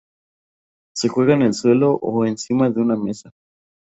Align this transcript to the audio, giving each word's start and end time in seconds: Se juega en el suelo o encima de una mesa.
Se 0.95 1.09
juega 1.09 1.35
en 1.35 1.43
el 1.43 1.53
suelo 1.53 1.91
o 2.01 2.25
encima 2.25 2.71
de 2.71 2.81
una 2.81 2.95
mesa. 2.95 3.29